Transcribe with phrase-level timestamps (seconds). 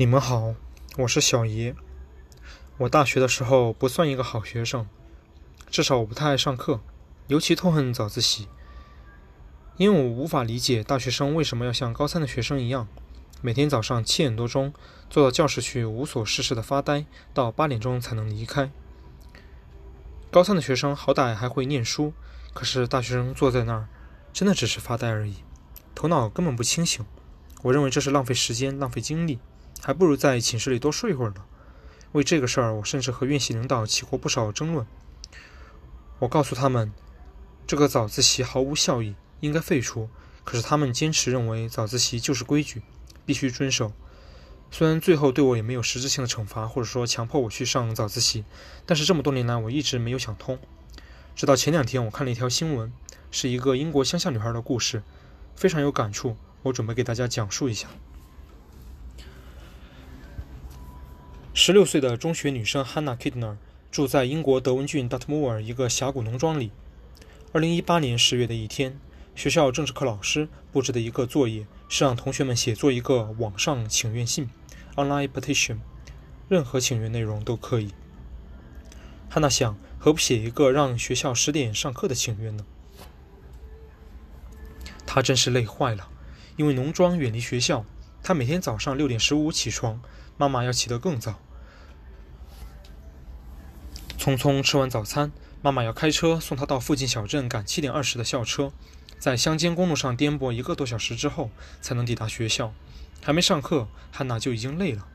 [0.00, 0.54] 你们好，
[0.96, 1.76] 我是小爷。
[2.78, 4.88] 我大学的时候不算一个好学生，
[5.68, 6.80] 至少我不太爱上课，
[7.26, 8.48] 尤其痛恨早自习。
[9.76, 12.88] 因为我无法理解大学生为什么要像高三的学生一样，
[13.42, 14.72] 每天早上七点多钟
[15.10, 17.04] 坐到教室去无所事事的发呆，
[17.34, 18.72] 到八点钟才能离开。
[20.30, 22.14] 高三的学生好歹还会念书，
[22.54, 23.88] 可是大学生坐在那儿，
[24.32, 25.44] 真的只是发呆而已，
[25.94, 27.04] 头脑根本不清醒。
[27.60, 29.38] 我认为这是浪费时间、浪费精力。
[29.82, 31.44] 还不如在寝室里多睡一会儿呢。
[32.12, 34.86] 为这个事儿，我甚至和院系领导起过不少争论。
[36.18, 36.92] 我告诉他们，
[37.66, 40.08] 这个早自习毫无效益，应该废除。
[40.42, 42.82] 可是他们坚持认为早自习就是规矩，
[43.24, 43.92] 必须遵守。
[44.72, 48.44] 虽然最后对我也没有实质性的惩罚，或者说强迫我去上早自习，
[48.86, 50.58] 但是这么多年来，我一直没有想通。
[51.36, 52.92] 直到前两天，我看了一条新闻，
[53.30, 55.02] 是一个英国乡下女孩的故事，
[55.54, 56.36] 非常有感触。
[56.62, 57.88] 我准备给大家讲述一下。
[61.62, 63.58] 十六岁的中学女生 Hannah Kidner
[63.90, 66.72] 住在英国德文郡 dotmoor 一个峡谷农庄里。
[67.52, 68.98] 二零一八年十月的一天，
[69.34, 74.48] 学校政治课老师布置的一个作业是让同学们写作一个网上请愿信
[74.96, 75.80] （online petition），
[76.48, 77.92] 任何请愿内容都可以。
[79.30, 82.64] hanna 想，何不写一个让学校十点上课的请愿呢？
[85.04, 86.08] 她真是累坏了，
[86.56, 87.84] 因为农庄远离学校，
[88.22, 90.00] 她每天早上六点十五起床，
[90.38, 91.38] 妈妈要起得更早。
[94.20, 95.32] 匆匆吃完早餐，
[95.62, 98.70] 妈妈要开车送她到附近小镇赶七点二十的校车，
[99.18, 102.74] 在乡间公路上颠簸一个多小时之后，才能抵达学校。
[103.22, 105.06] 还没上课，汉娜就已经累了。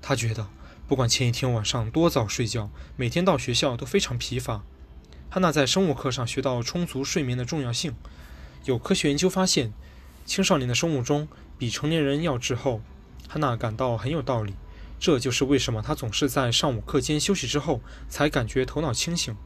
[0.00, 0.48] 她觉得，
[0.88, 4.62] 不管前一天晚上多早睡觉，每天到学校都非常疲乏。
[5.28, 7.94] 汉娜在生物课上学到充足睡眠的重要性。
[8.64, 9.74] 有科学研究发现，
[10.24, 12.80] 青少年的生物钟比成年人要滞后。
[13.28, 14.54] 汉娜感到很有道理。
[14.98, 19.36] 这就是为什么他总是在上午课间休息之后才感觉头脑清醒。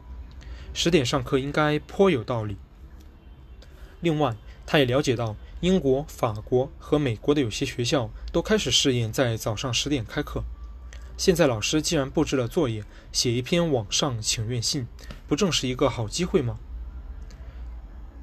[0.72, 2.56] 十点上课应该颇有道理。
[4.00, 10.44] 另外，他也了解到英国、法国和美国的有些学校都开始试验在早上十点开课。
[11.16, 14.86] 现在老师既然布置了作业，写一篇网上请愿信，
[15.28, 16.58] 不正是一个好机会吗？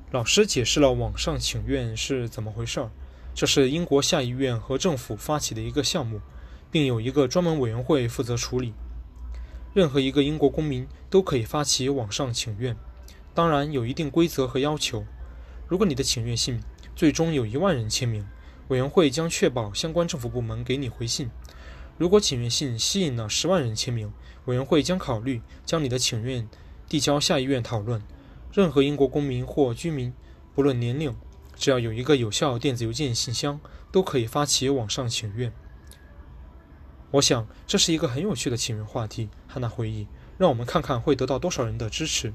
[0.09, 2.89] 老师解释了网上请愿是怎么回事儿。
[3.35, 6.21] 这是英国下议院和政府发起的一个项目。
[6.71, 8.73] 并有一个专门委员会负责处理。
[9.73, 12.75] 任何一个英国公民都可以发起网上请愿，
[13.33, 15.05] 当然有一定规则和要求。
[15.67, 16.59] 如果你的请愿信
[16.95, 18.25] 最终有一万人签名，
[18.69, 21.29] 委员会将确保相关政府部门给你回信。
[21.97, 24.11] 如果请愿信吸引了十万人签名，
[24.45, 26.47] 委员会将考虑将你的请愿
[26.87, 28.01] 递交下议院讨论。
[28.51, 30.13] 任何英国公民或居民，
[30.55, 31.15] 不论年龄，
[31.55, 33.59] 只要有一个有效电子邮件信箱，
[33.91, 35.51] 都可以发起网上请愿。
[37.11, 39.29] 我想这是一个很有趣的请愿话题。
[39.47, 40.07] 汉娜回忆
[40.37, 42.33] ：“让我们看看会得到多少人的支持。”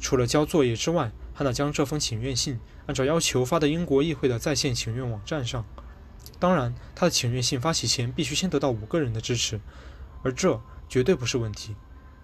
[0.00, 5.64] 除了交作业之外，汉娜将这封请愿信按照要求发到英国议会的在线请愿网站上。
[6.38, 9.60] 当然，他的请愿信发起前必须先得到五个人的支持，
[10.22, 11.76] 而这绝对不是问题。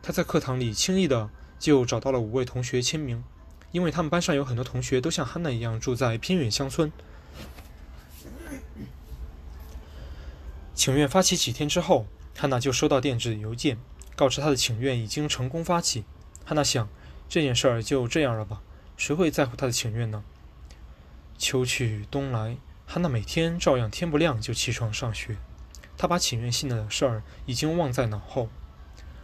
[0.02, 3.22] 他在课堂里轻易的就找到了五位同学签名，
[3.70, 6.90] 因为他们班上有很多同学都像汉娜一样住在偏远乡村。
[10.78, 12.06] 请愿发起几天之后，
[12.36, 13.78] 汉娜就收到电子邮件，
[14.14, 16.04] 告知她的请愿已经成功发起。
[16.44, 16.88] 汉娜想，
[17.28, 18.62] 这件事儿就这样了吧，
[18.96, 20.22] 谁会在乎她的请愿呢？
[21.36, 25.36] 秋去冬来，汉娜每天照样天不亮就起床上学。
[25.96, 28.48] 她把请愿信的事儿已经忘在脑后。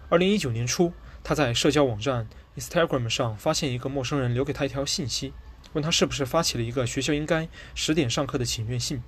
[0.09, 5.33] 二零一九年初，她在社交网站 Instagram 上发现一个陌生人留给她一条信息，
[5.73, 9.01] 问她是不是发起了一个学校应该十点上课的请愿信。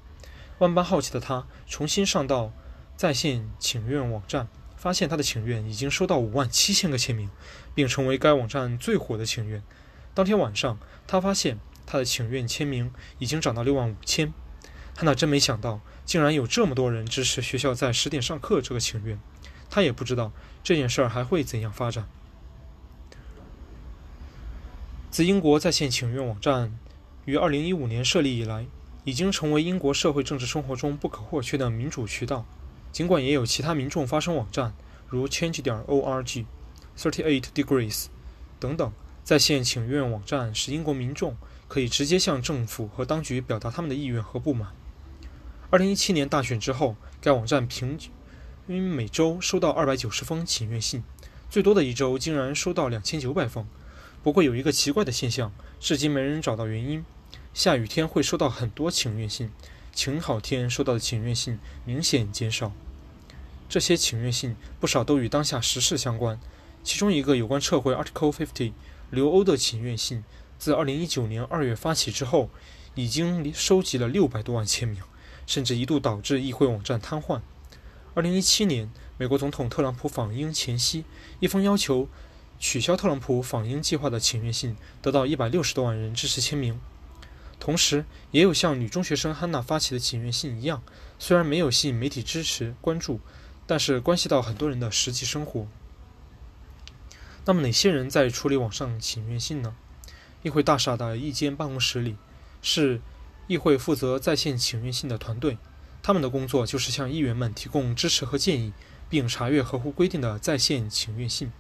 [0.59, 2.53] 万般好奇的他重新上到
[2.97, 7.31] 在线请愿网站，发现他的请愿已经收到五万七千个签名，
[7.75, 9.62] 并成为该网站最火的请愿。
[10.15, 14.33] 当天晚上，他发现他的请愿签名已经涨到六万五千。
[14.97, 19.20] 汉娜真没想到，竟然有这么多人支持学校在十点上课这个请愿。
[19.69, 20.32] 他也不知道
[20.64, 22.08] 这件事儿还会怎样发展。
[25.11, 26.79] 自英国在线请愿网站
[27.26, 28.67] 于二零一五年设立以来。
[29.06, 32.44] 已经成为英国社会政治生活中不可或缺的民主渠道。
[32.91, 34.75] 尽管也有其他民众发声网站，
[35.08, 36.44] 如 Change 点 org、
[36.99, 38.06] Thirty Eight Degrees
[38.58, 38.93] 等等，
[39.23, 41.37] 在线请愿网站使英国民众
[41.69, 44.73] 可以直接向政府和当局表达他们的意愿和不满。
[45.70, 51.05] 二零一七年大选之后，该网站平均每周收到二百九十封请愿信，
[51.49, 53.64] 最多的一周竟然收到两千九百封。
[54.25, 57.05] 不过有一个奇怪的现象，至今没人找到原因。
[57.56, 59.50] 下雨天会收到很多请愿信，
[59.94, 62.70] 晴好天收到的请愿信明显减少。
[63.67, 66.38] 这些请愿信不少都与当下时事相关。
[66.85, 68.75] 其中一个有关撤回 Article 50
[69.08, 70.23] 留欧的请愿信，
[70.58, 72.50] 自2019年2月发起之后，
[72.94, 75.03] 已经收集了600多万签名，
[75.47, 77.41] 甚至一度导致议会网站瘫痪。
[78.17, 81.06] 2017年，美国总统特朗普访英前夕，
[81.41, 82.06] 一封要求
[82.58, 86.79] 取消特朗普访英计划的请愿信得到160多万人支持签名。
[87.58, 90.82] 同时，也有像女中学生汉娜发起的请愿信一样，
[91.19, 93.20] 虽然没有吸引媒体支持关注，
[93.67, 95.67] 但是关系到很多人的实际生活。
[97.44, 99.75] 那么哪些人在处理网上请愿信呢？
[100.43, 102.17] 议会大厦的一间办公室里，
[102.62, 103.00] 是
[103.47, 105.58] 议会负责在线请愿信的团队。
[106.03, 108.73] 他们的工作就是向议员们提供支持和建议，
[109.08, 111.50] 并查阅合乎规定的在线请愿信。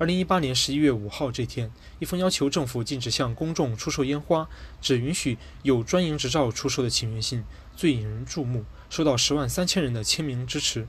[0.00, 4.48] 二零一八年十一月五号这天，一封要求政府禁止向公众出售烟花，
[4.80, 7.44] 只允许有专营执照出售的请愿信
[7.76, 10.88] 最引人注目，收到十万三千人的签名支持。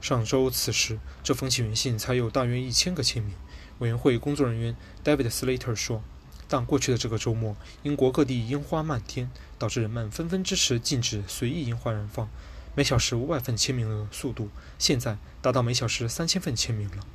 [0.00, 3.36] 上周此时，这封请愿信才有大约一千个签名。
[3.78, 6.02] 委员会工作人员 David Slater 说
[6.50, 7.54] ：“但过去的这个周末，
[7.84, 12.28] 英国各地烟花漫天，导致人们纷纷支持禁止随意烟花燃放。
[12.74, 14.48] 每小时五百份签名的速度，
[14.80, 17.06] 现在达到每小时三千份签名了。”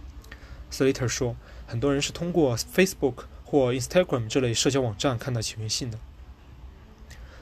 [0.71, 1.35] Slater 说
[1.67, 6.00] ：“很多人是通过 Facebook 或 Instagram 这类社交网站看到请愿信的。”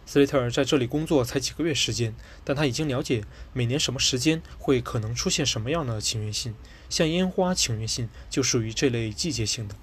[0.06, 3.24] 斯雷特尔在这里工作才几个月时间，但他已经了解
[3.54, 6.54] 每年什么时间会可能出现什么样的请愿信。
[6.90, 9.75] 像烟花请愿信就属于这类季节性的。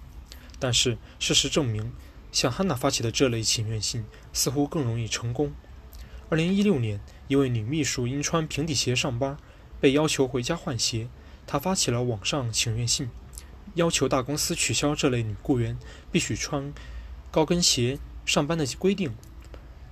[0.58, 1.90] 但是事实证明，
[2.30, 5.52] 像 hanna 发起的这类请愿信似乎更容易成功。
[6.28, 9.38] 2016年，一位女秘书因穿平底鞋上班，
[9.80, 11.08] 被要求回家换鞋。
[11.46, 13.08] 她发起了网上请愿信，
[13.74, 15.78] 要求大公司取消这类女雇员
[16.10, 16.72] 必须穿
[17.30, 19.12] 高跟鞋上班的规定。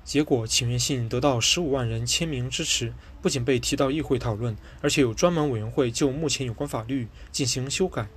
[0.04, 8.08] 结果，请愿信得到十五万人签名支持，不仅被提到议会讨论，而且有专门委员会就目前有关法律进行修改。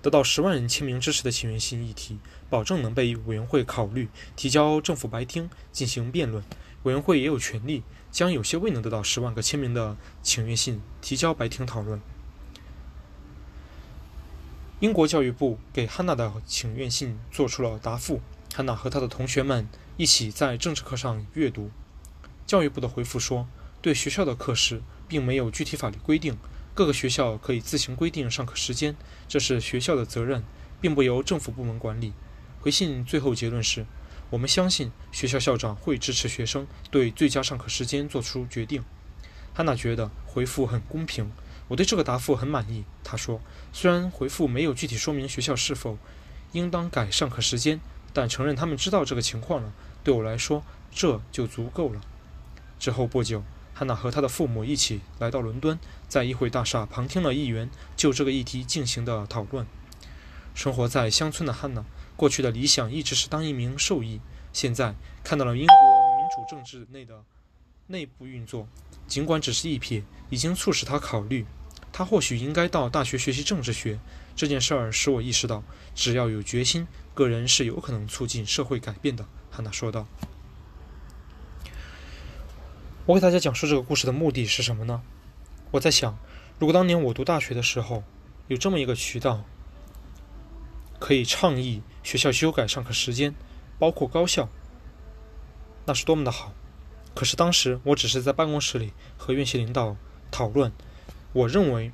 [0.00, 2.18] 得到十万人签名支持的请愿信议题，
[2.48, 6.44] 保证能被委员会考虑提交政府白厅进行辩论。
[6.84, 7.82] 委员会也有权利
[8.12, 12.00] 将有些未能得到十万个签名的请愿信提交白厅讨论。
[14.80, 18.20] 英国教育部给汉娜的请愿信做出了答复。
[18.54, 19.68] 汉娜和她的同学们。
[19.98, 21.70] 一起在政治课上阅读。
[22.46, 23.48] 教育部的回复说，
[23.80, 26.36] 对学校的课时并没有具体法律规定，
[26.74, 28.94] 各个学校可以自行规定上课时间，
[29.26, 30.44] 这是学校的责任，
[30.82, 32.12] 并不由政府部门管理。
[32.60, 33.86] 回信最后结论是：
[34.28, 38.84] 我们相信学校校长会支持学生对最佳上课时间做出决定。
[39.54, 41.32] 汉娜觉得回复很公平，
[41.68, 42.84] 我对这个答复很满意。
[43.02, 43.40] 他说，
[43.72, 45.98] 虽然回复没有具体说明学校是否
[46.52, 47.80] 应当改上课时间，
[48.12, 49.72] 但承认他们知道这个情况了。
[50.04, 52.00] 对我来说，这就足够了。
[52.78, 53.42] 之后不久，
[53.74, 55.78] 汉娜和她的父母一起来到伦敦，
[56.08, 59.66] 在议会大厦旁听了议员就这个议题进行的讨论。
[60.54, 61.84] 生活在乡村的汉娜，
[62.16, 64.20] 过去的理想一直是当一名兽医，
[64.52, 65.76] 现在看到了英国
[66.16, 67.22] 民主政治内的
[67.88, 68.66] 内部运作，
[69.06, 71.46] 尽管只是一瞥，已经促使他考虑，
[71.92, 73.98] 他或许应该到大学学习政治学。
[74.34, 75.62] 这件事儿使我意识到，
[75.94, 79.24] 只要有决心，个人是有可能促进社会改变的。
[79.50, 80.06] 汉娜说道
[83.06, 85.00] ：“我给大家讲述这个故事的目的是什么呢？
[85.70, 86.18] 我在想，
[86.58, 88.02] 如果当年我读大学的时候
[88.48, 89.42] 有这么一个渠道，
[90.98, 93.34] 可以倡议学校修改上课时间，
[93.78, 94.48] 包括高校，
[95.86, 96.52] 那是多么的好。
[97.16, 99.96] 可是当时我只是在办公室里和院系领导
[100.30, 100.70] 讨论，
[101.32, 101.90] 我认为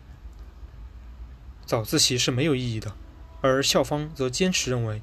[1.64, 2.94] 早自习是没有意义的，
[3.40, 5.00] 而校方则坚持认为。”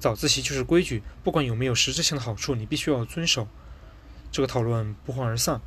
[0.00, 3.48] 早自习就是规矩，不管有没有实质性的好处，你必须要遵守。
[4.30, 5.60] 这个讨论不欢而散。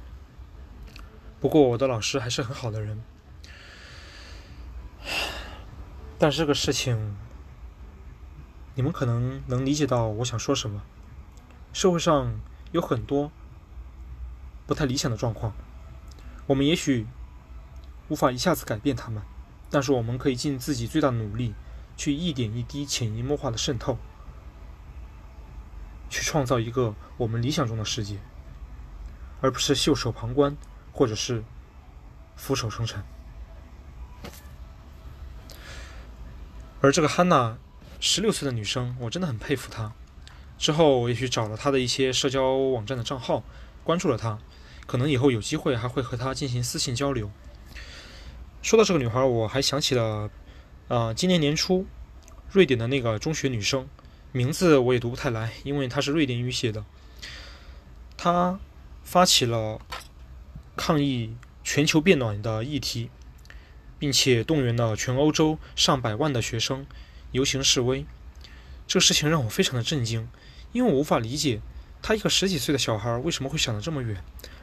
[1.42, 3.04] 不过我的老师还是很好的人。
[6.18, 7.18] 但是这个事情，
[8.74, 10.82] 你们可能能理解到我想说什么。
[11.74, 12.40] 社会上
[12.72, 13.30] 有很多
[14.72, 15.52] 不太理想的状况，
[16.48, 17.06] 我们也许
[18.08, 19.22] 无法一下子改变他们，
[19.70, 21.54] 但是我们可以尽自己最大的努力，
[21.98, 23.98] 去一点一滴潜移默化的渗透。
[26.10, 28.20] 去创造一个我们理想中的世界，
[29.42, 30.56] 而不是袖手旁观，
[30.94, 31.44] 或者是
[32.38, 33.04] 俯首称臣。
[36.80, 37.58] 而这个汉娜，
[38.00, 39.92] 十六岁的女生，我真的很佩服她。
[40.58, 43.44] 之后我也去找了她的一些社交网站的账号，
[43.84, 44.40] 关注了她，
[44.92, 47.32] 可能以后有机会还会和她进行私信交流。
[48.62, 50.30] 说到这个女孩，我还想起了，
[50.90, 51.86] 啊，今年年初，
[52.52, 53.88] 瑞典的那个中学女生。
[54.34, 56.84] 名字我也读不太来，因为她是瑞典语写的。
[58.18, 58.60] 她
[59.02, 59.80] 发起了
[60.76, 63.10] 抗议全球变暖的议题，
[63.98, 66.86] 并且动员了全欧洲上百万的学生
[67.32, 68.06] 游行示威。
[68.86, 70.28] 这个事情让我非常的震惊，
[70.74, 71.62] 因为我无法理解
[72.02, 74.22] 她一个十几岁的小孩为什么会想得这么远，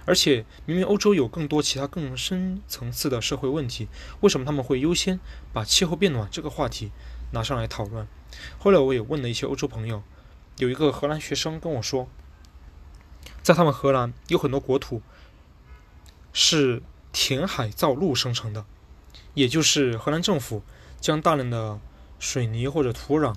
[0.08, 3.88] 而且明明欧洲有更多其他更深层次的社会问题，
[4.20, 5.20] 为什么他们会优先
[5.52, 6.90] 把气候变暖这个话题
[7.32, 8.08] 拿上来讨论？
[8.58, 10.02] 后来我也问了一些欧洲朋友，
[10.56, 12.08] 有一个荷兰学生跟我说，
[13.42, 15.02] 在他们荷兰有很多国土
[16.32, 18.64] 是填海造陆生成的，
[19.34, 20.62] 也就是荷兰政府
[20.98, 21.78] 将大量的
[22.18, 23.34] 水泥或者土壤。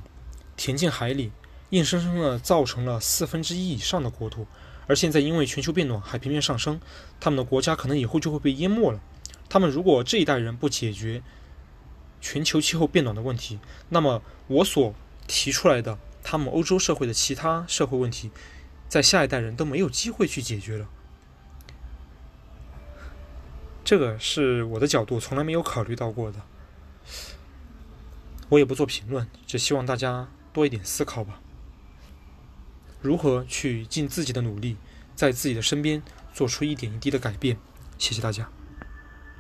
[0.56, 1.34] 填进海里，
[1.72, 4.48] 硬生生的造成了四分之一以上的国土。
[4.88, 6.80] 而现在因为全球变暖，海平面上升，
[7.20, 9.00] 他们的国家可能以后就会被淹没了。
[9.48, 11.22] 他们如果这一代人不解决
[12.20, 13.60] 全球气候变暖的问题，
[13.90, 14.94] 那么我所
[15.28, 18.32] 提出来的他们欧洲社会的其他社会问题，
[18.90, 20.88] 在下一代人都没有机会去解决了。
[23.84, 26.40] 这个是我的角度，从来没有考虑到过的。
[28.50, 30.28] 我也不做评论，只希望大家。
[30.54, 31.40] 多一点思考吧，
[33.02, 34.78] 如何去尽自己的努力，
[35.16, 36.02] 在自己的身边
[36.34, 37.58] 做出一点一滴的改变？
[37.98, 38.50] 谢谢大家。